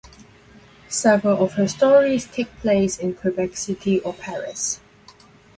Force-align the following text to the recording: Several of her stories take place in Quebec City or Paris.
Several 0.89 1.43
of 1.43 1.51
her 1.53 1.67
stories 1.67 2.25
take 2.25 2.51
place 2.57 2.97
in 2.97 3.13
Quebec 3.13 3.55
City 3.55 3.99
or 3.99 4.15
Paris. 4.15 4.79